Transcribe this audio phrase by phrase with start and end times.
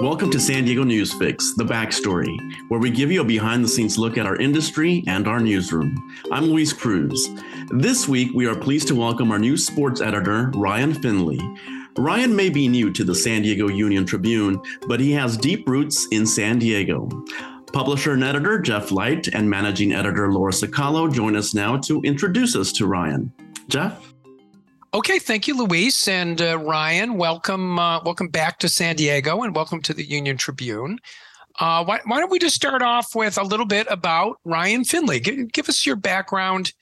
[0.00, 2.36] Welcome to San Diego News Fix, the backstory,
[2.68, 5.96] where we give you a behind the scenes look at our industry and our newsroom.
[6.32, 7.28] I'm Luis Cruz.
[7.70, 11.40] This week, we are pleased to welcome our new sports editor, Ryan Finley.
[11.96, 16.08] Ryan may be new to the San Diego Union Tribune, but he has deep roots
[16.10, 17.08] in San Diego.
[17.72, 22.56] Publisher and editor Jeff Light and managing editor Lora Cicalo join us now to introduce
[22.56, 23.32] us to Ryan.
[23.68, 24.13] Jeff?
[24.94, 27.14] Okay, thank you, Luis and uh, Ryan.
[27.14, 31.00] Welcome, uh, welcome back to San Diego, and welcome to the Union Tribune.
[31.58, 35.18] Uh, why, why, don't we just start off with a little bit about Ryan Finley?
[35.18, 36.72] Give, give us your background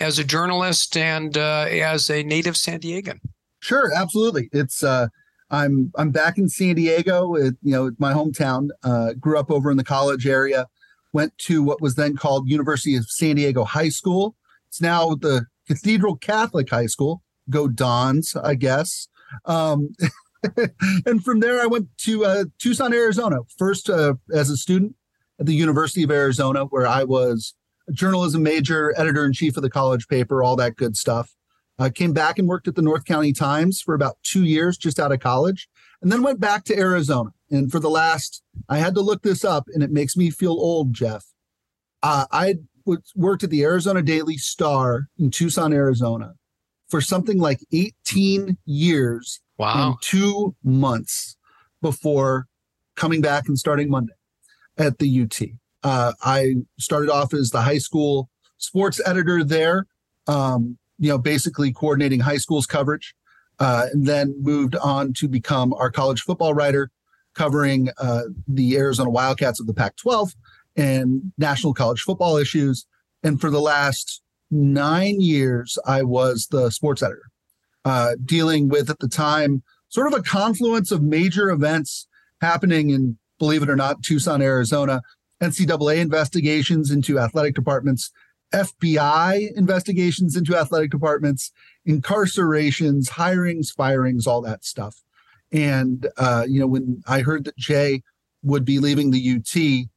[0.00, 3.20] as a journalist and uh, as a native San Diegan.
[3.60, 4.50] Sure, absolutely.
[4.52, 5.08] It's uh,
[5.50, 8.68] I'm I'm back in San Diego, it, you know, my hometown.
[8.84, 10.66] Uh, grew up over in the college area.
[11.14, 14.36] Went to what was then called University of San Diego High School.
[14.68, 19.08] It's now the Cathedral Catholic High School go Dons, I guess.
[19.44, 19.94] Um,
[21.06, 24.94] and from there, I went to uh, Tucson, Arizona, first uh, as a student
[25.38, 27.54] at the University of Arizona, where I was
[27.88, 31.34] a journalism major, editor in chief of the college paper, all that good stuff.
[31.78, 35.00] I came back and worked at the North County Times for about two years, just
[35.00, 35.68] out of college,
[36.00, 37.30] and then went back to Arizona.
[37.50, 40.52] And for the last, I had to look this up, and it makes me feel
[40.52, 41.24] old, Jeff.
[42.02, 42.56] Uh, I
[43.14, 46.34] worked at the Arizona Daily Star in Tucson, Arizona
[46.92, 49.88] for something like 18 years wow.
[49.88, 51.38] and two months
[51.80, 52.46] before
[52.96, 54.12] coming back and starting Monday
[54.76, 55.40] at the UT.
[55.82, 59.86] Uh, I started off as the high school sports editor there,
[60.26, 63.14] um, you know, basically coordinating high school's coverage,
[63.58, 66.90] uh, and then moved on to become our college football writer,
[67.34, 70.34] covering uh, the Arizona Wildcats of the Pac 12
[70.76, 72.86] and national college football issues.
[73.22, 74.20] And for the last
[74.52, 77.30] nine years, I was the sports editor,
[77.84, 82.06] uh, dealing with at the time sort of a confluence of major events
[82.40, 85.02] happening in, believe it or not, Tucson, Arizona,
[85.42, 88.12] NCAA investigations into athletic departments,
[88.52, 91.50] FBI investigations into athletic departments,
[91.88, 95.02] incarcerations, hirings, firings, all that stuff.
[95.50, 98.02] And, uh, you know, when I heard that Jay
[98.42, 99.88] would be leaving the UT, you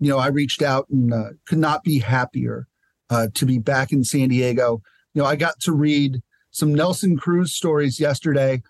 [0.00, 2.66] know, I reached out and uh, could not be happier
[3.12, 4.80] uh, to be back in San Diego.
[5.14, 8.62] You know, I got to read some Nelson Cruz stories yesterday,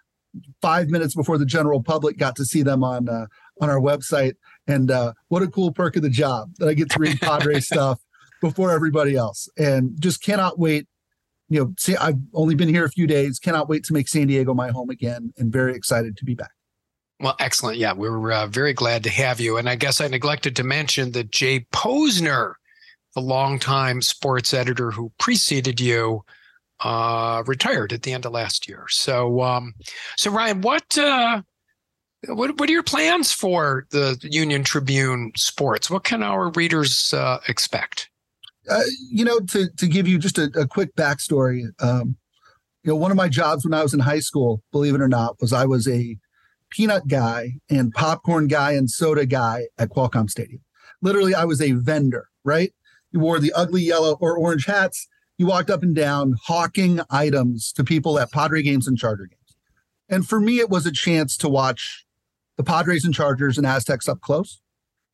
[0.61, 3.27] five minutes before the general public got to see them on uh,
[3.61, 4.35] on our website.
[4.67, 7.61] And uh, what a cool perk of the job that I get to read Padre
[7.61, 8.01] stuff
[8.41, 10.87] before everybody else, and just cannot wait.
[11.49, 13.39] You know, see, I've only been here a few days.
[13.39, 16.51] Cannot wait to make San Diego my home again, and very excited to be back.
[17.21, 17.79] Well, excellent.
[17.79, 19.57] Yeah, we're uh, very glad to have you.
[19.57, 22.55] And I guess I neglected to mention that Jay Posner
[23.15, 26.25] the longtime sports editor who preceded you,
[26.81, 28.87] uh, retired at the end of last year.
[28.89, 29.75] So, um,
[30.17, 31.43] so Ryan, what, uh,
[32.28, 35.91] what what are your plans for the Union Tribune Sports?
[35.91, 38.09] What can our readers uh, expect?
[38.71, 42.17] Uh, you know, to to give you just a, a quick backstory, um,
[42.84, 45.09] you know, one of my jobs when I was in high school, believe it or
[45.09, 46.17] not, was I was a
[46.71, 50.62] peanut guy and popcorn guy and soda guy at Qualcomm Stadium.
[51.03, 52.73] Literally, I was a vendor, right?
[53.12, 55.06] You wore the ugly yellow or orange hats.
[55.39, 59.56] You walked up and down hawking items to people at Padre games and Charger games.
[60.09, 62.05] And for me, it was a chance to watch
[62.56, 64.61] the Padres and Chargers and Aztecs up close.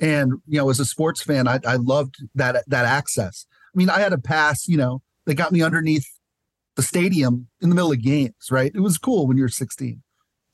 [0.01, 3.47] And, you know, as a sports fan, I, I loved that, that access.
[3.75, 6.07] I mean, I had a pass, you know, they got me underneath
[6.77, 8.73] the stadium in the middle of games, right?
[8.75, 10.03] It was cool when you're 16.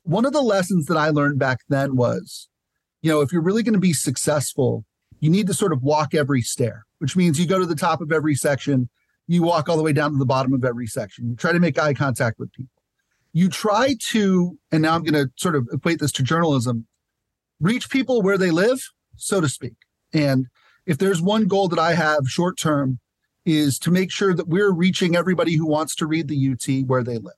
[0.03, 2.49] One of the lessons that I learned back then was,
[3.03, 4.85] you know, if you're really going to be successful,
[5.21, 8.01] you need to sort of walk every stair which means you go to the top
[8.01, 8.89] of every section,
[9.27, 11.29] you walk all the way down to the bottom of every section.
[11.29, 12.73] You try to make eye contact with people.
[13.35, 16.87] You try to, and now I'm going to sort of equate this to journalism,
[17.61, 18.81] reach people where they live,
[19.17, 19.75] so to speak.
[20.15, 20.47] And
[20.87, 23.01] if there's one goal that I have short term,
[23.45, 27.05] is to make sure that we're reaching everybody who wants to read the UT where
[27.05, 27.35] they live.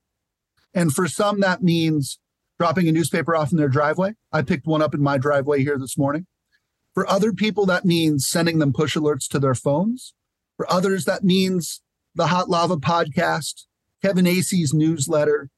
[0.74, 2.20] And for some, that means
[2.60, 4.14] dropping a newspaper off in their driveway.
[4.30, 6.28] I picked one up in my driveway here this morning.
[6.96, 10.14] For other people, that means sending them push alerts to their phones.
[10.56, 11.82] For others, that means
[12.14, 13.66] the Hot Lava podcast,
[14.00, 15.50] Kevin Acee's newsletter,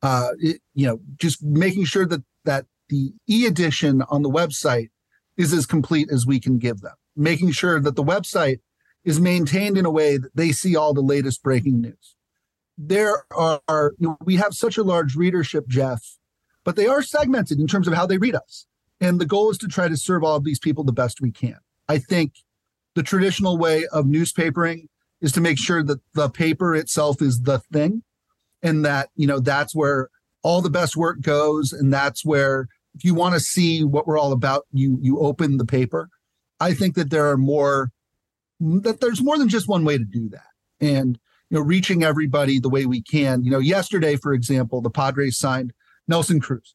[0.00, 4.88] uh, it, you know, just making sure that that the e-edition on the website
[5.36, 8.60] is as complete as we can give them, making sure that the website
[9.04, 12.16] is maintained in a way that they see all the latest breaking news.
[12.78, 13.60] There are,
[13.98, 16.16] you know, we have such a large readership, Jeff,
[16.64, 18.66] but they are segmented in terms of how they read us.
[19.00, 21.30] And the goal is to try to serve all of these people the best we
[21.30, 21.58] can.
[21.88, 22.32] I think
[22.94, 24.86] the traditional way of newspapering
[25.20, 28.02] is to make sure that the paper itself is the thing
[28.62, 30.08] and that, you know, that's where
[30.42, 34.18] all the best work goes and that's where if you want to see what we're
[34.18, 36.08] all about, you you open the paper.
[36.60, 37.90] I think that there are more
[38.60, 40.46] that there's more than just one way to do that.
[40.80, 41.18] And
[41.50, 43.44] you know, reaching everybody the way we can.
[43.44, 45.72] You know, yesterday, for example, the Padres signed
[46.08, 46.74] Nelson Cruz,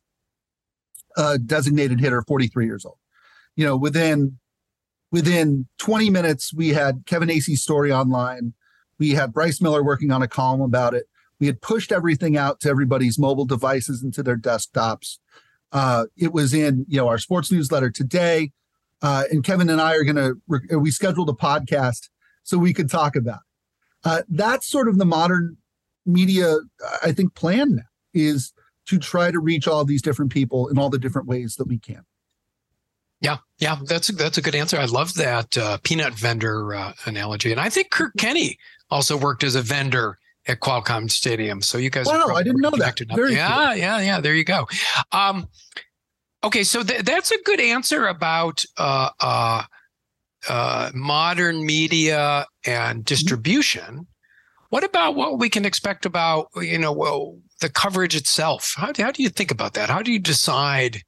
[1.18, 2.98] a designated hitter, 43 years old.
[3.56, 4.38] You know, within
[5.12, 8.54] within 20 minutes, we had Kevin Acee's story online.
[8.98, 11.08] We had Bryce Miller working on a column about it.
[11.40, 15.18] We had pushed everything out to everybody's mobile devices and to their desktops.
[15.72, 18.52] Uh, it was in you know our sports newsletter today,
[19.02, 22.10] uh, and Kevin and I are going to re- we scheduled a podcast
[22.44, 23.40] so we could talk about.
[23.40, 24.10] It.
[24.10, 25.58] Uh, that's sort of the modern
[26.06, 26.58] media,
[27.04, 27.84] I think, plan now
[28.14, 28.54] is
[28.92, 31.80] to try to reach all these different people in all the different ways that we
[31.80, 32.04] can.
[33.22, 34.78] Yeah, yeah, that's a, that's a good answer.
[34.78, 38.58] I love that uh, peanut vendor uh, analogy, and I think Kirk Kenney
[38.90, 40.18] also worked as a vendor
[40.48, 41.62] at Qualcomm Stadium.
[41.62, 43.00] So you guys, wow, I didn't know that.
[43.00, 43.30] Yeah, cool.
[43.30, 44.20] yeah, yeah.
[44.20, 44.68] There you go.
[45.12, 45.48] Um,
[46.44, 49.64] okay, so th- that's a good answer about uh, uh,
[50.50, 53.04] uh, modern media and mm-hmm.
[53.04, 54.08] distribution.
[54.70, 58.74] What about what we can expect about you know well, the coverage itself?
[58.76, 59.90] How, how do you think about that?
[59.90, 61.04] How do you decide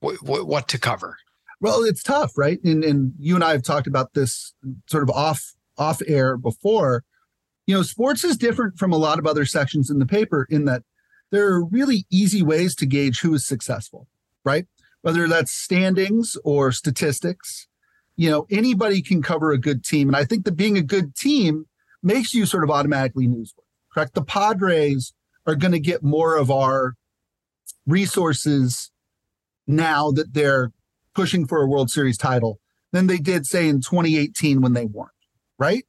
[0.00, 1.16] what to cover?
[1.60, 2.62] Well, it's tough, right?
[2.62, 4.54] And and you and I have talked about this
[4.86, 7.04] sort of off off air before.
[7.66, 10.64] You know, sports is different from a lot of other sections in the paper in
[10.66, 10.82] that
[11.30, 14.06] there are really easy ways to gauge who is successful,
[14.44, 14.66] right?
[15.02, 17.66] Whether that's standings or statistics,
[18.16, 20.08] you know, anybody can cover a good team.
[20.08, 21.66] And I think that being a good team
[22.02, 24.14] makes you sort of automatically newsworthy, correct?
[24.14, 25.12] The Padres
[25.48, 26.94] are going to get more of our
[27.86, 28.90] resources
[29.66, 30.70] now that they're
[31.14, 32.60] pushing for a World Series title
[32.92, 35.10] than they did, say, in 2018 when they weren't,
[35.58, 35.84] right?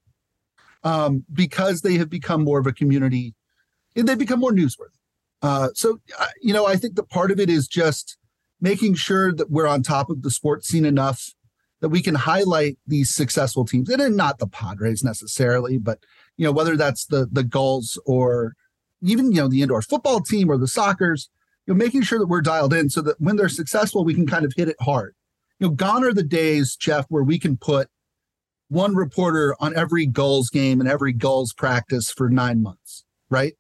[0.84, 3.36] Um, because they have become more of a community
[3.98, 4.96] and they become more newsworthy.
[5.42, 6.00] Uh, so,
[6.42, 8.18] you know, I think the part of it is just
[8.62, 11.34] making sure that we're on top of the sports scene enough
[11.82, 16.00] that we can highlight these successful teams and not the Padres necessarily, but
[16.38, 18.56] you know whether that's the the Gulls or
[19.02, 21.30] even you know the indoor football team or the soccer's,
[21.66, 24.28] you know making sure that we're dialed in so that when they're successful we can
[24.28, 25.16] kind of hit it hard
[25.60, 27.90] you know, gone are the days, Jeff, where we can put
[28.70, 33.54] one reporter on every Gulls game and every Gulls practice for nine months, right?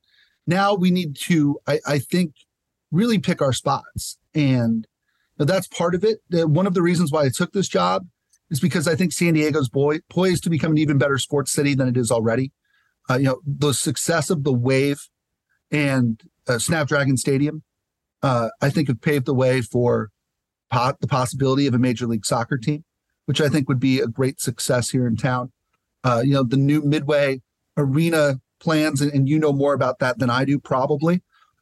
[0.48, 2.34] Now we need to, I, I think,
[2.92, 4.18] really pick our spots.
[4.34, 4.88] And
[5.38, 6.20] that's part of it.
[6.30, 8.08] One of the reasons why I took this job
[8.50, 11.76] is because I think San Diego's boy, poised to become an even better sports city
[11.76, 12.52] than it is already.
[13.10, 15.08] Uh, you know, the success of the Wave
[15.72, 17.64] and uh, Snapdragon Stadium,
[18.24, 20.12] uh, I think have paved the way for
[20.72, 22.84] the possibility of a major league soccer team,
[23.26, 25.52] which I think would be a great success here in town.
[26.04, 27.42] Uh, you know, the new Midway
[27.78, 31.22] Arena plans, and, and, you know more about that than I do, probably.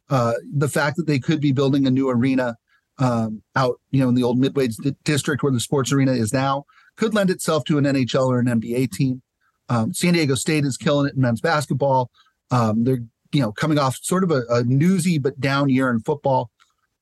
[0.09, 2.55] Uh, the fact that they could be building a new arena
[2.99, 6.33] um, out, you know, in the old Midway d- district where the sports arena is
[6.33, 6.65] now,
[6.95, 9.21] could lend itself to an NHL or an NBA team.
[9.69, 12.09] Um, San Diego State is killing it in men's basketball.
[12.49, 16.01] Um, they're you know coming off sort of a, a newsy but down year in
[16.01, 16.51] football.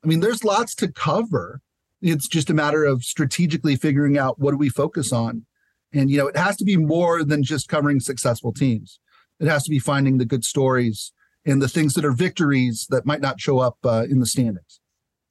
[0.04, 1.62] I mean, there's lots to cover,
[2.02, 5.46] it's just a matter of strategically figuring out what do we focus on.
[5.94, 9.00] And, you know, it has to be more than just covering successful teams.
[9.40, 11.12] It has to be finding the good stories
[11.46, 14.80] and the things that are victories that might not show up uh, in the standings.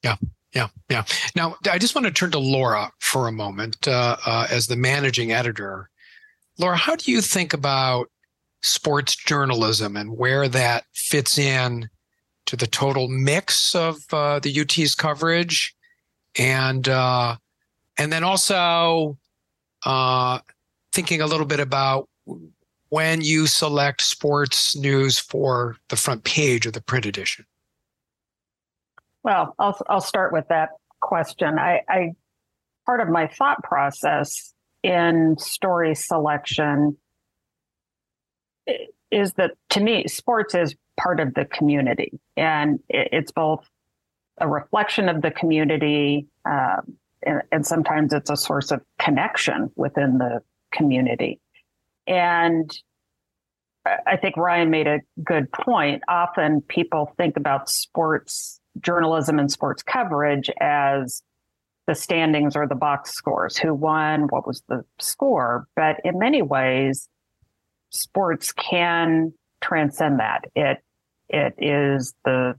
[0.03, 0.17] Yeah.
[0.53, 1.05] Yeah, yeah.
[1.35, 4.77] Now, I just want to turn to Lora for a moment uh, uh, as the
[4.77, 5.91] managing editor.
[6.59, 8.09] Lora, how do you think about
[8.65, 11.89] sports journalism and where that fits in
[12.47, 15.75] to the total mix of uh, the UT's coverage
[16.39, 17.37] and uh,
[17.99, 19.19] and then also
[19.85, 20.39] uh,
[20.93, 22.09] thinking a little bit about
[22.89, 27.45] when you select sports news for the front page of the print edition.
[29.23, 31.59] Well, I'll I'll start with that question.
[31.59, 32.13] I, I
[32.87, 36.97] part of my thought process in story selection
[39.11, 43.69] is that to me sports is part of the community and it's both
[44.39, 50.19] a reflection of the community, um, and, and, sometimes it's a source of connection within
[50.19, 50.43] the
[50.73, 51.41] community.
[52.07, 52.77] And
[54.07, 56.03] I think Ryan made a good point.
[56.09, 61.23] Often people think about sports journalism and sports coverage as
[61.87, 65.69] the standings or the box scores, who won, what was the score.
[65.77, 67.09] But in many ways,
[67.95, 70.45] sports can transcend that.
[70.55, 70.79] It
[71.29, 72.55] it is the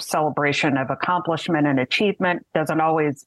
[0.00, 3.24] celebration of accomplishment and achievement doesn't always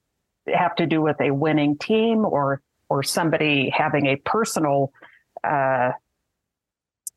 [0.47, 4.91] have to do with a winning team or or somebody having a personal
[5.43, 5.91] uh,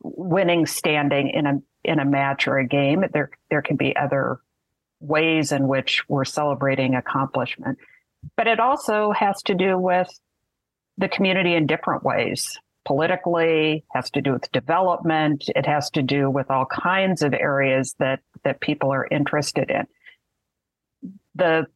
[0.03, 3.05] winning standing in a in a match or a game.
[3.13, 4.41] There there can be other
[5.01, 7.79] ways in which we're celebrating accomplishment.
[8.37, 10.09] But it also has to do with
[10.97, 12.57] the community in different ways.
[12.85, 15.45] Politically, has to do with development.
[15.55, 19.87] It has to do with all kinds of areas that that people are interested in.
[21.37, 21.67] The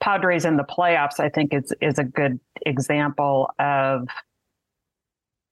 [0.00, 4.08] Padres in the playoffs, I think, is is a good example of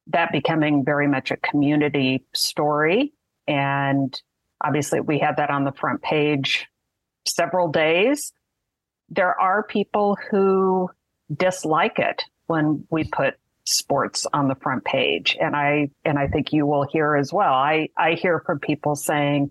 [0.08, 3.12] that becoming very much a community story.
[3.46, 4.20] And
[4.62, 6.66] obviously, we had that on the front page
[7.26, 8.32] several days.
[9.08, 10.90] There are people who
[11.34, 13.34] dislike it when we put
[13.70, 15.36] sports on the front page.
[15.40, 17.52] And i and i think you will hear as well.
[17.52, 19.50] I i hear from people saying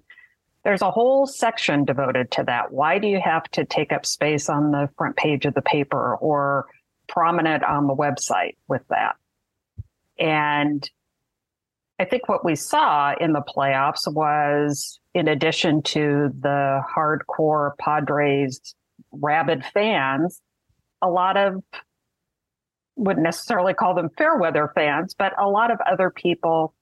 [0.63, 2.71] there's a whole section devoted to that.
[2.71, 6.15] Why do you have to take up space on the front page of the paper
[6.17, 6.67] or
[7.07, 9.15] prominent on the website with that?
[10.19, 10.87] And
[11.97, 18.75] I think what we saw in the playoffs was, in addition to the hardcore Padres
[19.11, 20.41] rabid fans,
[21.01, 21.63] a lot of
[22.99, 26.73] wouldn't necessarily call them fair weather fans, but a lot of other people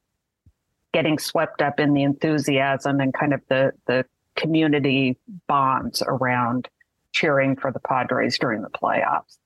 [0.93, 4.03] getting swept up in the enthusiasm and kind of the the
[4.35, 6.67] community bonds around
[7.11, 9.37] cheering for the Padres during the playoffs.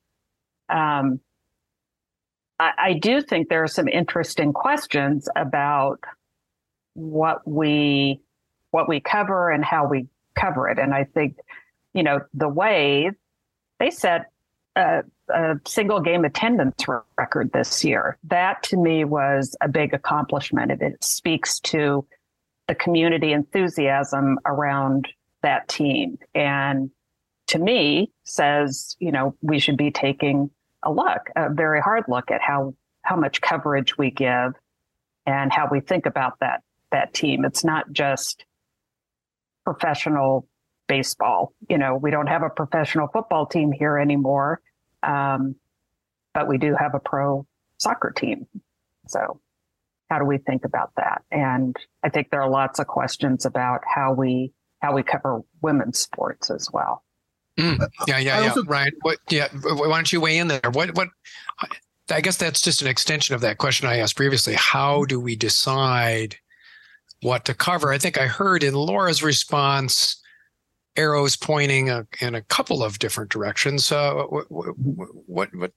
[0.70, 1.20] Um,
[2.60, 6.00] I, I do think there are some interesting questions about
[6.94, 8.22] what we
[8.72, 10.80] what we cover and how we cover it.
[10.80, 11.38] And I think,
[11.94, 13.14] you know, the wave
[13.80, 14.31] they set
[14.76, 16.86] a, a, single game attendance
[17.18, 18.18] record this year.
[18.24, 20.72] That to me was a big accomplishment.
[20.72, 22.06] It, it speaks to
[22.68, 25.08] the community enthusiasm around
[25.42, 26.18] that team.
[26.34, 26.92] And
[27.48, 30.50] to me says, you know, we should be taking
[30.84, 32.74] a look, a very hard look at how
[33.04, 34.54] how much coverage we give
[35.26, 36.62] and how we think about that
[36.92, 37.46] that team.
[37.46, 38.46] It's not just
[39.64, 40.48] professional
[40.92, 41.54] baseball.
[41.70, 44.60] You know, we don't have a professional football team here anymore,
[45.04, 45.56] um,
[46.34, 48.46] but we do have a pro soccer team.
[49.08, 49.40] So,
[50.10, 51.22] how do we think about that?
[51.32, 55.98] And I think there are lots of questions about how we how we cover women's
[55.98, 57.06] sports as well.
[57.58, 58.50] Mm, yeah, yeah, I yeah.
[58.50, 59.20] Also, Ryan, what?
[59.30, 60.72] Yeah, why don't you weigh in there?
[60.74, 60.94] What?
[60.96, 61.08] What?
[62.10, 64.56] I guess that's just an extension of that question I asked previously.
[64.56, 66.36] How do we decide
[67.22, 67.94] what to cover?
[67.94, 70.21] I think I heard in Lora's response
[70.96, 73.92] arrows pointing a, in a couple of different directions.
[73.92, 75.72] Uh, what, what, what,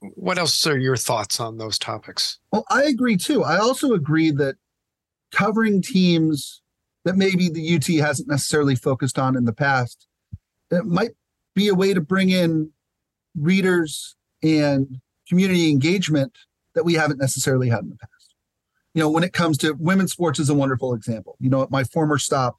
[0.00, 2.38] what else are your thoughts on those topics?
[2.52, 3.44] Well, I agree too.
[3.44, 4.56] I also agree that
[5.32, 6.62] covering teams
[7.04, 10.06] that maybe the UT hasn't necessarily focused on in the past
[10.70, 11.12] it might
[11.54, 12.70] be a way to bring in
[13.36, 16.36] readers and community engagement
[16.74, 18.34] that we haven't necessarily had in the past.
[18.94, 21.36] You know, when it comes to women's sports is a wonderful example.
[21.40, 22.58] You know, at my former stop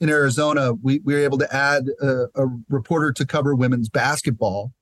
[0.00, 4.72] in Arizona, we, we were able to add a, a reporter to cover women's basketball,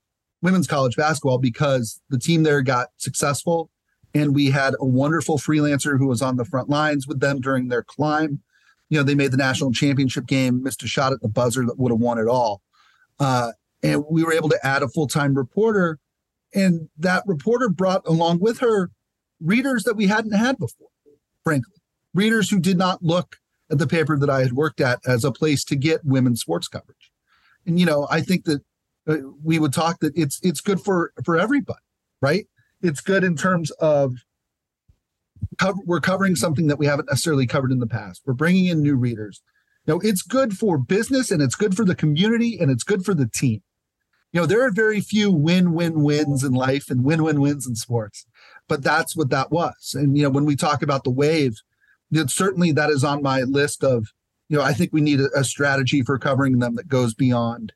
[0.42, 3.70] women's college basketball, because the team there got successful.
[4.12, 7.68] And we had a wonderful freelancer who was on the front lines with them during
[7.68, 8.40] their climb.
[8.88, 11.78] You know, they made the national championship game, missed a shot at the buzzer that
[11.78, 12.62] would have won it all.
[13.18, 13.52] Uh,
[13.82, 15.98] and we were able to add a full time reporter.
[16.54, 18.90] And that reporter brought along with her
[19.40, 20.88] readers that we hadn't had before,
[21.42, 21.74] frankly,
[22.12, 23.36] readers who did not look
[23.70, 26.68] at the paper that I had worked at as a place to get women's sports
[26.68, 27.10] coverage.
[27.66, 28.62] And, you know, I think that
[29.06, 31.80] uh, we would talk that it's it's good for for everybody,
[32.22, 32.46] right?
[32.82, 34.16] It's good in terms of
[35.58, 38.22] cover, we're covering something that we haven't necessarily covered in the past.
[38.24, 39.42] We're bringing in new readers.
[39.86, 43.04] You know, it's good for business and it's good for the community and it's good
[43.04, 43.62] for the team.
[44.32, 48.26] You know, there are very few win-win-wins in life and win-win-wins in sports,
[48.68, 49.94] but that's what that was.
[49.94, 51.60] And you know, when we talk about the wave,
[52.16, 54.06] it, certainly that is on my list of,
[54.48, 57.72] you know, I think we need a, a strategy for covering them that goes beyond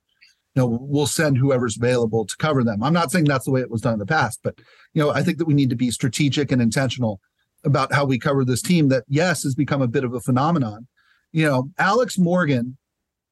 [0.59, 2.83] you know, we'll send whoever's available to cover them.
[2.83, 4.59] I'm not saying that's the way it was done in the past, but
[4.93, 7.21] you know, I think that we need to be strategic and intentional
[7.65, 10.89] about how we cover this team that yes has become a bit of a phenomenon,
[11.31, 12.77] you know, Alex Morgan,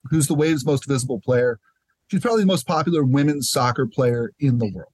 [0.04, 1.58] who's the Wave's most visible player,
[2.08, 4.92] she's probably the most popular women's soccer player in the world.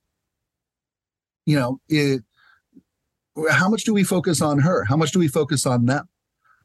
[1.45, 2.23] You know, it,
[3.51, 4.85] how much do we focus on her?
[4.85, 6.09] How much do we focus on them?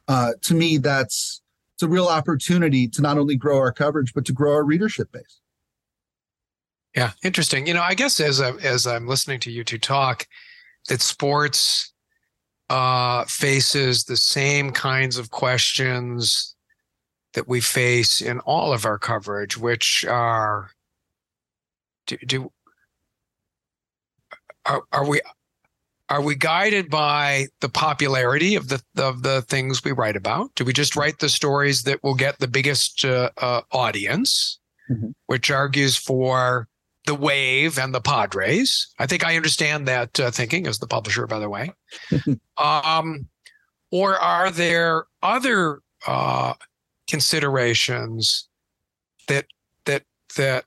[0.07, 1.41] Uh, to me, that's
[1.75, 5.12] it's a real opportunity to not only grow our coverage but to grow our readership
[5.12, 5.41] base.
[6.95, 7.67] Yeah, interesting.
[7.67, 10.25] You know, I guess as I, as I'm listening to you two talk,
[10.89, 11.93] that sports
[12.69, 16.55] uh, faces the same kinds of questions
[17.33, 20.71] that we face in all of our coverage, which are
[22.07, 22.51] do, do
[24.65, 25.21] are, are we
[26.10, 30.54] are we guided by the popularity of the of the things we write about?
[30.56, 34.60] Do we just write the stories that will get the biggest uh, uh, audience,
[34.90, 35.10] mm-hmm.
[35.26, 36.68] which argues for
[37.06, 38.88] the Wave and the Padres?
[39.00, 41.74] I think I understand that uh, thinking as the publisher, by the way.
[42.58, 43.28] um,
[43.92, 46.54] or are there other uh,
[47.08, 48.48] considerations
[49.28, 49.46] that
[49.86, 50.04] that
[50.38, 50.66] that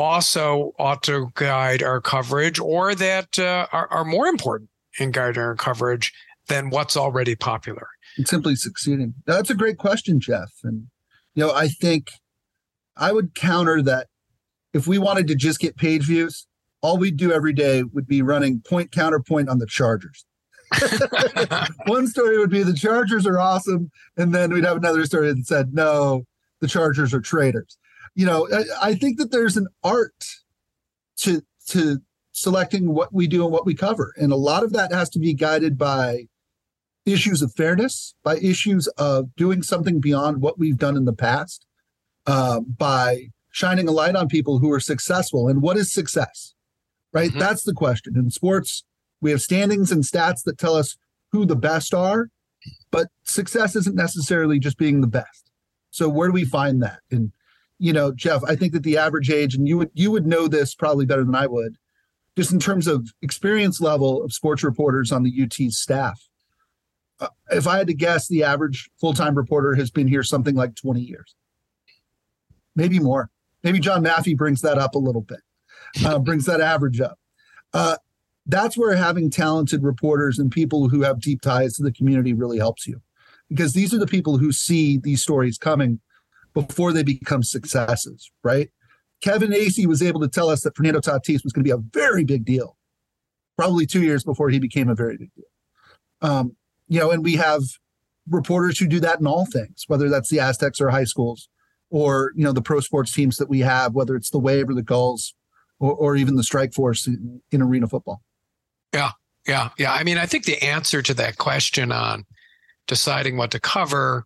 [0.00, 5.42] also ought to guide our coverage or that uh, are, are, more important in guiding
[5.42, 6.10] our coverage
[6.48, 7.86] than what's already popular?
[8.16, 9.14] And simply succeeding.
[9.26, 10.50] That's a great question, Jeff.
[10.64, 10.86] And,
[11.34, 12.12] you know, I think
[12.96, 14.06] I would counter that
[14.72, 16.46] if we wanted to just get page views,
[16.80, 20.24] all we'd do every day would be running point counterpoint on the Chargers.
[21.86, 23.90] One story would be the Chargers are awesome.
[24.16, 26.24] And then we'd have another story that said, no,
[26.60, 27.76] the Chargers are traitors
[28.14, 30.24] you know, I, I think that there's an art
[31.18, 32.00] to to
[32.32, 35.18] selecting what we do and what we cover, and a lot of that has to
[35.18, 36.26] be guided by
[37.06, 41.66] issues of fairness, by issues of doing something beyond what we've done in the past,
[42.26, 45.48] uh, by shining a light on people who are successful.
[45.48, 46.54] And what is success?
[47.12, 47.30] Right?
[47.30, 47.40] Mm-hmm.
[47.40, 48.16] That's the question.
[48.16, 48.84] In sports,
[49.20, 50.96] we have standings and stats that tell us
[51.32, 52.28] who the best are,
[52.90, 55.50] but success isn't necessarily just being the best.
[55.90, 57.00] So where do we find that?
[57.10, 57.32] And
[57.80, 60.46] you know, Jeff, I think that the average age, and you would you would know
[60.46, 61.78] this probably better than I would,
[62.36, 66.28] just in terms of experience level of sports reporters on the UT staff.
[67.18, 70.54] Uh, if I had to guess, the average full time reporter has been here something
[70.54, 71.34] like 20 years,
[72.76, 73.30] maybe more.
[73.64, 75.40] Maybe John Maffei brings that up a little bit,
[76.04, 77.18] uh, brings that average up.
[77.72, 77.96] Uh,
[78.44, 82.58] that's where having talented reporters and people who have deep ties to the community really
[82.58, 83.00] helps you,
[83.48, 85.98] because these are the people who see these stories coming
[86.54, 88.70] before they become successes, right?
[89.20, 91.76] Kevin Acee was able to tell us that Fernando Tatis was going to be a
[91.92, 92.76] very big deal,
[93.56, 95.44] probably two years before he became a very big deal.
[96.22, 96.56] Um,
[96.88, 97.62] you know, and we have
[98.28, 101.48] reporters who do that in all things, whether that's the Aztecs or high schools,
[101.90, 104.74] or you know the pro sports teams that we have, whether it's the Wave or
[104.74, 105.34] the Gulls,
[105.78, 108.22] or, or even the Strike Force in, in arena football.
[108.94, 109.12] Yeah,
[109.46, 109.92] yeah, yeah.
[109.92, 112.24] I mean, I think the answer to that question on
[112.86, 114.24] deciding what to cover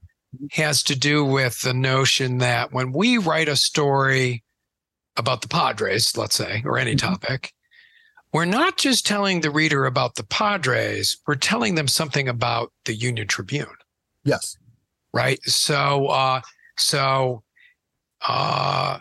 [0.52, 4.42] has to do with the notion that when we write a story
[5.16, 7.08] about the Padres, let's say, or any mm-hmm.
[7.08, 7.52] topic,
[8.32, 12.94] we're not just telling the reader about the Padres, we're telling them something about the
[12.94, 13.66] Union Tribune.
[14.24, 14.56] Yes.
[15.12, 15.40] Right.
[15.44, 16.40] So, uh,
[16.76, 17.44] so,
[18.26, 18.98] uh,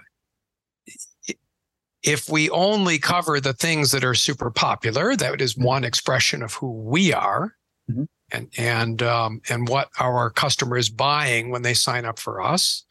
[2.03, 5.63] if we only cover the things that are super popular, that is mm-hmm.
[5.63, 7.55] one expression of who we are.
[7.89, 12.41] Mm-hmm and and um, and what our customer is buying when they sign up for
[12.41, 12.83] us.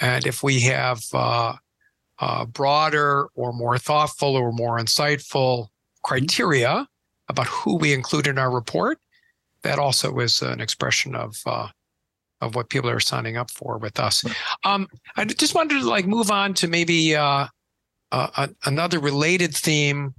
[0.00, 1.54] And if we have uh,
[2.18, 5.68] uh, broader or more thoughtful or more insightful
[6.02, 6.86] criteria
[7.28, 8.98] about who we include in our report,
[9.62, 11.68] that also is an expression of uh,
[12.40, 14.24] of what people are signing up for with us.
[14.64, 17.46] Um, I just wanted to like move on to maybe uh,
[18.12, 20.14] uh, another related theme,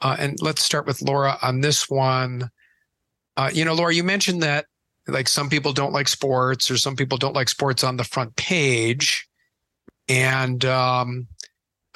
[0.00, 2.50] uh, and let's start with Lora on this one.
[3.36, 4.66] Uh, you know, Lora, you mentioned that
[5.06, 8.34] like some people don't like sports or some people don't like sports on the front
[8.36, 9.28] page.
[10.08, 11.26] And um,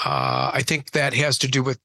[0.05, 1.79] uh, I think that has to do with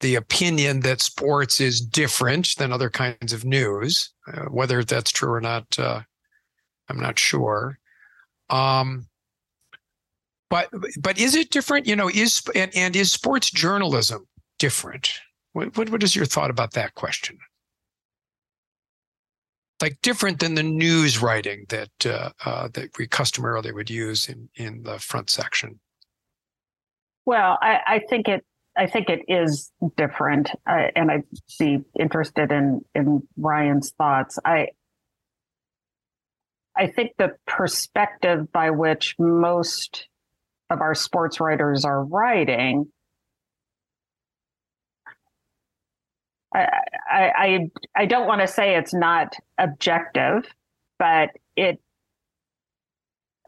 [0.00, 4.12] the opinion that sports is different than other kinds of news.
[4.32, 6.00] Uh, whether that's true or not, uh,
[6.88, 7.78] I'm not sure.
[8.48, 9.06] Um,
[10.48, 10.68] but
[11.00, 11.86] but is it different?
[11.86, 14.26] You know, is and, and is sports journalism
[14.58, 15.12] different?
[15.52, 17.38] What, what what is your thought about that question?
[19.80, 24.48] Like different than the news writing that uh, uh, that we customarily would use in
[24.54, 25.80] in the front section.
[27.26, 28.44] Well, I, I think it
[28.76, 31.24] I think it is different, and I'd
[31.58, 34.38] be interested in in Ryan's thoughts.
[34.44, 34.68] I
[36.76, 40.08] I think the perspective by which most
[40.70, 42.86] of our sports writers are writing
[46.54, 46.68] I,
[47.08, 50.44] I, I don't want to say it's not objective,
[50.98, 51.80] but it.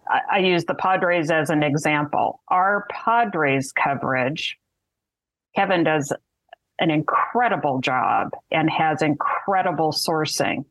[0.09, 2.41] I, I use the Padres as an example.
[2.49, 4.59] Our Padres coverage,
[5.57, 6.13] Kevin does
[6.79, 10.65] an incredible job and has incredible sourcing.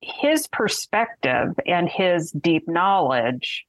[0.00, 3.66] His perspective and his deep knowledge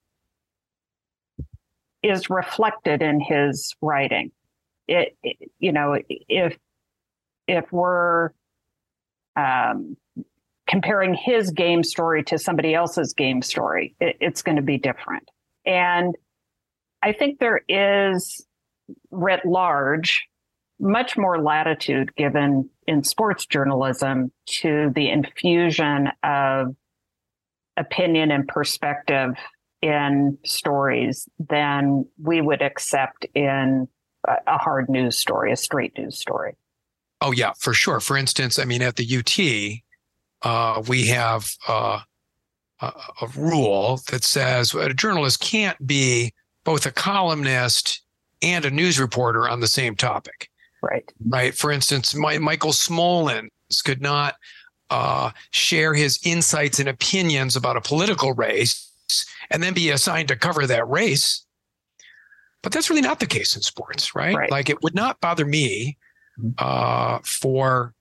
[2.03, 4.31] is reflected in his writing.
[4.87, 6.57] It, it, you know if
[7.49, 8.29] if we're
[9.35, 9.97] um,
[10.67, 15.29] comparing his game story to somebody else's game story, it, it's going to be different.
[15.65, 16.15] And
[17.01, 18.45] I think there is
[19.11, 20.27] writ large
[20.79, 26.75] much more latitude given in sports journalism to the infusion of
[27.75, 29.31] opinion and perspective
[29.81, 33.87] in stories than we would accept in
[34.25, 36.55] a hard news story, a straight news story.
[37.21, 37.99] Oh yeah, for sure.
[37.99, 41.99] For instance, I mean, at the UT, uh, we have uh,
[42.81, 48.01] a, a rule that says a journalist can't be both a columnist
[48.41, 50.49] and a news reporter on the same topic.
[50.81, 51.11] Right.
[51.27, 51.53] Right.
[51.53, 53.49] For instance, my, Michael Smolens
[53.83, 54.35] could not
[54.89, 58.89] uh, share his insights and opinions about a political race
[59.51, 61.45] and then be assigned to cover that race.
[62.61, 64.35] But that's really not the case in sports, right?
[64.35, 64.51] right.
[64.51, 65.97] Like it would not bother me.
[66.57, 67.93] Uh, for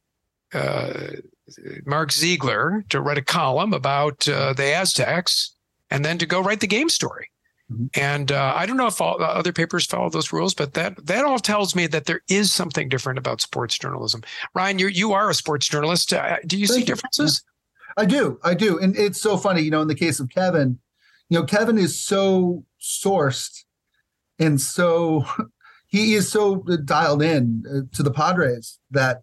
[0.53, 1.09] uh,
[1.85, 5.55] Mark Ziegler to write a column about uh, the Aztecs
[5.91, 7.31] and then to go write the game story.
[7.73, 7.87] Mm-hmm.
[7.95, 11.25] And uh, I don't know if all other papers follow those rules, but that that
[11.25, 14.23] all tells me that there is something different about sports journalism.
[14.55, 16.13] Ryan, you you are a sports journalist.
[16.15, 17.43] Uh, do you Thank see differences?
[17.99, 19.61] I do, I do, and it's so funny.
[19.61, 20.79] You know, in the case of Kevin,
[21.29, 23.65] you know, Kevin is so sourced
[24.39, 25.27] and so
[25.89, 29.23] he is so dialed in uh, to the Padres that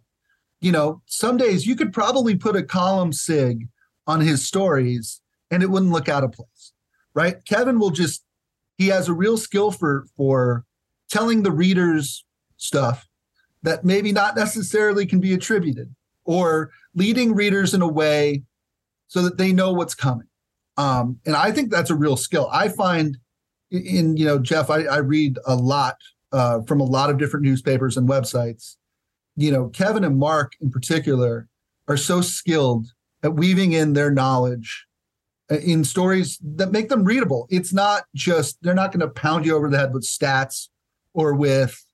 [0.60, 3.68] you know, some days you could probably put a column sig
[4.06, 6.72] on his stories and it wouldn't look out of place,
[7.14, 7.44] right?
[7.44, 8.24] Kevin will just
[8.78, 10.64] he has a real skill for for
[11.10, 12.24] telling the readers
[12.56, 13.06] stuff
[13.62, 18.42] that maybe not necessarily can be attributed or leading readers in a way
[19.08, 20.26] so that they know what's coming.
[20.76, 22.48] Um, and I think that's a real skill.
[22.52, 23.16] I find
[23.70, 25.96] in, you know, Jeff, I, I read a lot
[26.36, 28.76] uh, from a lot of different newspapers and websites
[29.36, 31.48] you know, Kevin and Mark in particular
[31.88, 32.88] are so skilled
[33.22, 34.86] at weaving in their knowledge
[35.50, 37.46] uh, in stories that make them readable.
[37.50, 40.68] It's not just they're not going to pound you over the head with stats
[41.14, 41.84] or with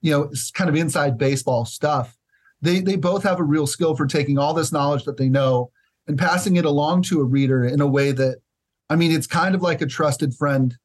[0.00, 2.16] you know kind of inside baseball stuff.
[2.62, 5.70] They they both have a real skill for taking all this knowledge that they know
[6.06, 8.38] and passing it along to a reader in a way that
[8.88, 10.76] I mean it's kind of like a trusted friend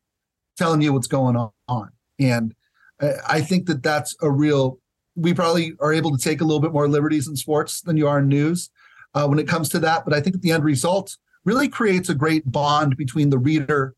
[0.57, 1.91] telling you what's going on.
[2.19, 2.55] And
[2.99, 4.79] I think that that's a real
[5.15, 8.07] we probably are able to take a little bit more liberties in sports than you
[8.07, 8.69] are in news
[9.15, 10.05] uh, when it comes to that.
[10.05, 13.95] But I think the end result really creates a great bond between the reader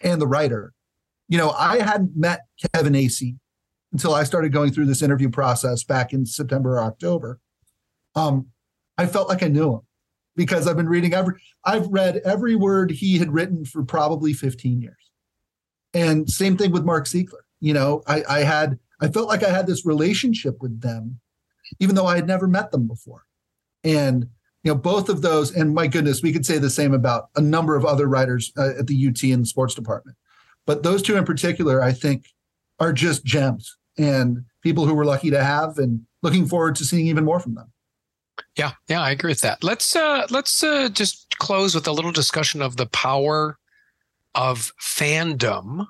[0.00, 0.74] and the writer.
[1.28, 2.42] You know, I hadn't met
[2.74, 3.36] Kevin Acee
[3.92, 7.40] until I started going through this interview process back in September or October.
[8.14, 8.48] Um,
[8.98, 9.80] I felt like I knew him
[10.36, 14.82] because I've been reading every I've read every word he had written for probably 15
[14.82, 15.10] years.
[15.94, 17.43] And same thing with Mark Ziegler.
[17.64, 21.18] You know, I, I had I felt like I had this relationship with them,
[21.80, 23.24] even though I had never met them before.
[23.82, 24.28] And
[24.64, 27.40] you know, both of those, and my goodness, we could say the same about a
[27.40, 30.18] number of other writers uh, at the UT and the sports department.
[30.66, 32.26] But those two in particular, I think,
[32.80, 37.06] are just gems and people who we're lucky to have, and looking forward to seeing
[37.06, 37.72] even more from them.
[38.58, 39.64] Yeah, yeah, I agree with that.
[39.64, 43.58] Let's uh, let's uh, just close with a little discussion of the power
[44.34, 45.86] of fandom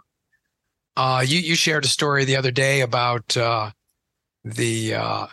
[0.97, 3.71] uh, you you shared a story the other day about uh,
[4.45, 5.27] the uh,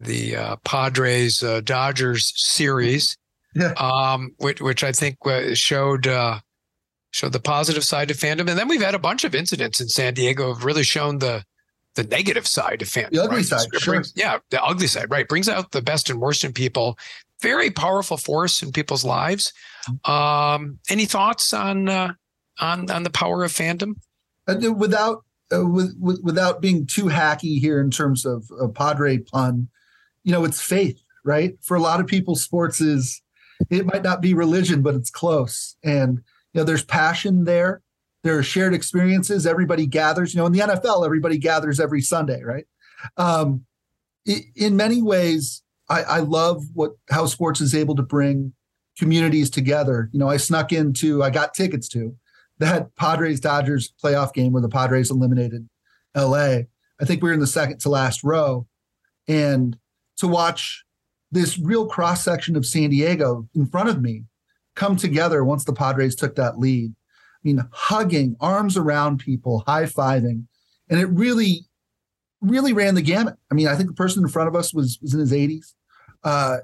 [0.00, 3.16] the uh, Padres uh, Dodgers series,
[3.54, 3.72] yeah.
[3.76, 6.06] um, which which I think uh, showed
[7.12, 9.88] showed the positive side of fandom, and then we've had a bunch of incidents in
[9.88, 11.44] San Diego have really shown the
[11.94, 13.10] the negative side of fandom.
[13.10, 13.44] The ugly right?
[13.44, 13.94] side, sure.
[13.94, 15.28] Brings, yeah, the ugly side, right?
[15.28, 16.98] Brings out the best and worst in people.
[17.42, 19.52] Very powerful force in people's lives.
[20.04, 22.16] Um, any thoughts on on
[22.90, 23.94] on the power of fandom?
[24.76, 29.68] Without uh, with, with, without being too hacky here in terms of Padre pun,
[30.24, 31.54] you know, it's faith, right?
[31.62, 33.20] For a lot of people, sports is
[33.70, 36.18] it might not be religion, but it's close, and
[36.52, 37.82] you know, there's passion there.
[38.24, 39.46] There are shared experiences.
[39.46, 40.34] Everybody gathers.
[40.34, 42.66] You know, in the NFL, everybody gathers every Sunday, right?
[43.16, 43.64] Um,
[44.24, 48.52] in many ways, I, I love what how sports is able to bring
[48.98, 50.08] communities together.
[50.12, 52.14] You know, I snuck into, I got tickets to
[52.58, 55.68] that Padres Dodgers playoff game where the Padres eliminated
[56.16, 56.60] LA.
[57.00, 58.66] I think we were in the second to last row.
[59.28, 59.76] And
[60.18, 60.84] to watch
[61.30, 64.24] this real cross section of San Diego in front of me
[64.74, 66.92] come together once the Padres took that lead.
[66.92, 70.44] I mean, hugging, arms around people, high fiving.
[70.88, 71.66] And it really,
[72.40, 73.36] really ran the gamut.
[73.50, 75.74] I mean, I think the person in front of us was, was in his 80s
[76.24, 76.58] uh,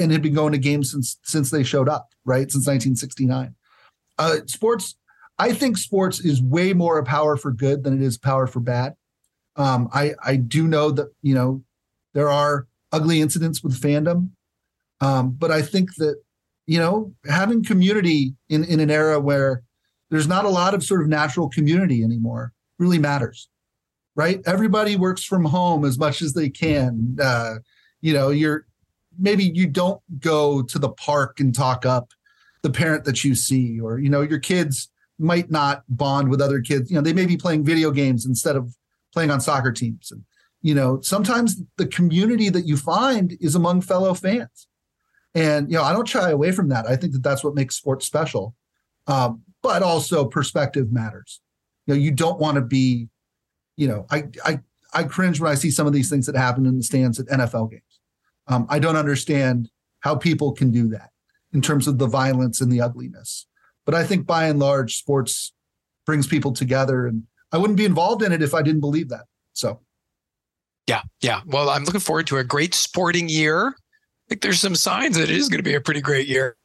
[0.00, 2.50] and had been going to games since since they showed up, right?
[2.50, 3.54] Since 1969.
[4.18, 4.96] Uh, sports
[5.38, 8.60] I think sports is way more a power for good than it is power for
[8.60, 8.94] bad.
[9.56, 11.62] Um, I I do know that you know
[12.12, 14.30] there are ugly incidents with fandom,
[15.00, 16.20] um, but I think that
[16.66, 19.62] you know having community in in an era where
[20.10, 23.48] there's not a lot of sort of natural community anymore really matters.
[24.16, 24.40] right?
[24.46, 27.16] Everybody works from home as much as they can.
[27.20, 27.56] Uh,
[28.00, 28.66] you know, you're
[29.18, 32.10] maybe you don't go to the park and talk up
[32.62, 36.60] the parent that you see, or you know, your kids might not bond with other
[36.60, 36.90] kids.
[36.90, 38.74] You know, they may be playing video games instead of
[39.12, 40.10] playing on soccer teams.
[40.10, 40.24] And
[40.62, 44.66] you know, sometimes the community that you find is among fellow fans.
[45.34, 46.86] And you know, I don't shy away from that.
[46.86, 48.54] I think that that's what makes sports special.
[49.06, 51.40] Um, but also perspective matters.
[51.86, 53.08] You know, you don't want to be,
[53.76, 54.60] you know, I I
[54.92, 57.26] I cringe when I see some of these things that happen in the stands at
[57.26, 57.82] NFL games.
[58.46, 61.10] Um, I don't understand how people can do that
[61.52, 63.46] in terms of the violence and the ugliness.
[63.84, 65.52] But I think by and large, sports
[66.06, 69.24] brings people together, and I wouldn't be involved in it if I didn't believe that.
[69.52, 69.80] So,
[70.86, 71.40] yeah, yeah.
[71.46, 73.68] Well, I'm looking forward to a great sporting year.
[73.68, 76.56] I think there's some signs that it is going to be a pretty great year,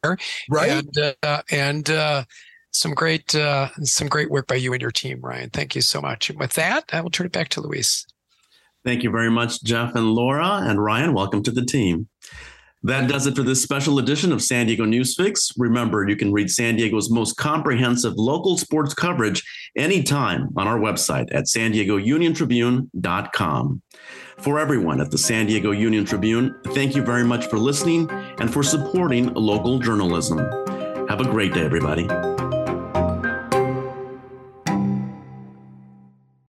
[0.48, 0.70] right?
[0.70, 2.24] And uh, and uh,
[2.72, 5.50] some great uh, some great work by you and your team, Ryan.
[5.50, 6.30] Thank you so much.
[6.30, 8.06] And with that, I will turn it back to Luis.
[8.82, 11.12] Thank you very much, Jeff and Lora and Ryan.
[11.12, 12.08] Welcome to the team.
[12.82, 15.52] That does it for this special edition of San Diego Newsfix.
[15.58, 19.42] Remember, you can read San Diego's most comprehensive local sports coverage
[19.76, 21.72] anytime on our website at san.
[24.38, 28.50] For everyone at the San Diego Union Tribune, thank you very much for listening and
[28.50, 30.38] for supporting local journalism.
[31.08, 32.08] Have a great day, everybody.